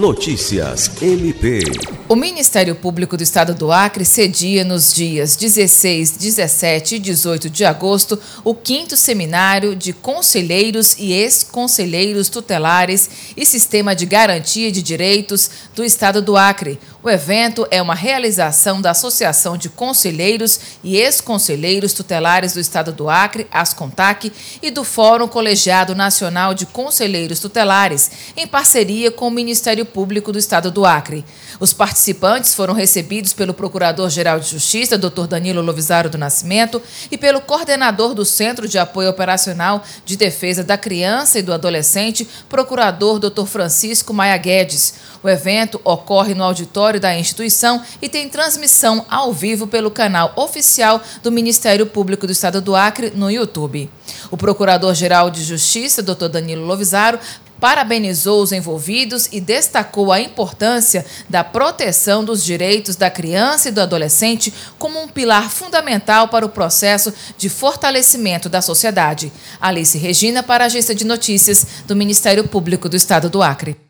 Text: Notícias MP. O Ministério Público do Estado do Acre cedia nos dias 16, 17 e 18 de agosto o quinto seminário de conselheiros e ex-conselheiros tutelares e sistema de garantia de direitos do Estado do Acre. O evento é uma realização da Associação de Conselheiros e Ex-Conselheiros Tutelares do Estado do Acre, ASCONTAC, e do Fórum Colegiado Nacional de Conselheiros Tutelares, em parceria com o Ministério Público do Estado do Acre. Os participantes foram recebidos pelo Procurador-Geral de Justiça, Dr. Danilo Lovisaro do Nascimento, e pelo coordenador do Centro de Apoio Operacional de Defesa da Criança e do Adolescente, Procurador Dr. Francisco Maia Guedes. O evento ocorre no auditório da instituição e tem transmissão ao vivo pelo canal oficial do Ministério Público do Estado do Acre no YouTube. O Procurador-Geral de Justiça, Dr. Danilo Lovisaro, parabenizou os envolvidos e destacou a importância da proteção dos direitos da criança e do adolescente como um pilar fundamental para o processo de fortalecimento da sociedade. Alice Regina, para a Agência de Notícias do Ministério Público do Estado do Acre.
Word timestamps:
Notícias 0.00 0.90
MP. 1.02 1.99
O 2.10 2.16
Ministério 2.16 2.74
Público 2.74 3.16
do 3.16 3.22
Estado 3.22 3.54
do 3.54 3.70
Acre 3.70 4.04
cedia 4.04 4.64
nos 4.64 4.92
dias 4.92 5.36
16, 5.36 6.16
17 6.16 6.96
e 6.96 6.98
18 6.98 7.48
de 7.48 7.64
agosto 7.64 8.18
o 8.42 8.52
quinto 8.52 8.96
seminário 8.96 9.76
de 9.76 9.92
conselheiros 9.92 10.96
e 10.98 11.12
ex-conselheiros 11.12 12.28
tutelares 12.28 13.08
e 13.36 13.46
sistema 13.46 13.94
de 13.94 14.06
garantia 14.06 14.72
de 14.72 14.82
direitos 14.82 15.48
do 15.72 15.84
Estado 15.84 16.20
do 16.20 16.36
Acre. 16.36 16.80
O 17.00 17.08
evento 17.08 17.64
é 17.70 17.80
uma 17.80 17.94
realização 17.94 18.82
da 18.82 18.90
Associação 18.90 19.56
de 19.56 19.68
Conselheiros 19.68 20.60
e 20.82 20.96
Ex-Conselheiros 20.96 21.94
Tutelares 21.94 22.52
do 22.52 22.60
Estado 22.60 22.92
do 22.92 23.08
Acre, 23.08 23.46
ASCONTAC, 23.50 24.30
e 24.60 24.70
do 24.70 24.84
Fórum 24.84 25.26
Colegiado 25.26 25.94
Nacional 25.94 26.52
de 26.52 26.66
Conselheiros 26.66 27.40
Tutelares, 27.40 28.10
em 28.36 28.46
parceria 28.46 29.10
com 29.10 29.28
o 29.28 29.30
Ministério 29.30 29.86
Público 29.86 30.30
do 30.30 30.38
Estado 30.38 30.70
do 30.70 30.84
Acre. 30.84 31.24
Os 31.58 31.72
participantes 31.72 31.99
foram 32.54 32.72
recebidos 32.72 33.32
pelo 33.32 33.52
Procurador-Geral 33.52 34.40
de 34.40 34.48
Justiça, 34.48 34.96
Dr. 34.96 35.26
Danilo 35.28 35.60
Lovisaro 35.60 36.08
do 36.08 36.16
Nascimento, 36.16 36.80
e 37.10 37.18
pelo 37.18 37.40
coordenador 37.40 38.14
do 38.14 38.24
Centro 38.24 38.66
de 38.66 38.78
Apoio 38.78 39.10
Operacional 39.10 39.82
de 40.04 40.16
Defesa 40.16 40.64
da 40.64 40.78
Criança 40.78 41.38
e 41.38 41.42
do 41.42 41.52
Adolescente, 41.52 42.26
Procurador 42.48 43.18
Dr. 43.18 43.44
Francisco 43.44 44.14
Maia 44.14 44.36
Guedes. 44.36 44.94
O 45.22 45.28
evento 45.28 45.80
ocorre 45.84 46.34
no 46.34 46.44
auditório 46.44 46.98
da 46.98 47.14
instituição 47.14 47.82
e 48.00 48.08
tem 48.08 48.28
transmissão 48.28 49.04
ao 49.08 49.32
vivo 49.32 49.66
pelo 49.66 49.90
canal 49.90 50.32
oficial 50.36 51.02
do 51.22 51.30
Ministério 51.30 51.84
Público 51.84 52.26
do 52.26 52.32
Estado 52.32 52.60
do 52.60 52.74
Acre 52.74 53.12
no 53.14 53.30
YouTube. 53.30 53.90
O 54.30 54.36
Procurador-Geral 54.36 55.30
de 55.30 55.44
Justiça, 55.44 56.02
Dr. 56.02 56.28
Danilo 56.28 56.64
Lovisaro, 56.64 57.18
parabenizou 57.60 58.42
os 58.42 58.52
envolvidos 58.52 59.28
e 59.30 59.40
destacou 59.40 60.10
a 60.10 60.20
importância 60.20 61.04
da 61.28 61.44
proteção 61.44 62.24
dos 62.24 62.42
direitos 62.42 62.96
da 62.96 63.10
criança 63.10 63.68
e 63.68 63.72
do 63.72 63.80
adolescente 63.80 64.52
como 64.78 65.00
um 65.00 65.06
pilar 65.06 65.50
fundamental 65.50 66.28
para 66.28 66.46
o 66.46 66.48
processo 66.48 67.12
de 67.36 67.48
fortalecimento 67.48 68.48
da 68.48 68.62
sociedade. 68.62 69.30
Alice 69.60 69.98
Regina, 69.98 70.42
para 70.42 70.64
a 70.64 70.66
Agência 70.66 70.94
de 70.94 71.04
Notícias 71.04 71.66
do 71.86 71.94
Ministério 71.94 72.48
Público 72.48 72.88
do 72.88 72.96
Estado 72.96 73.28
do 73.28 73.42
Acre. 73.42 73.89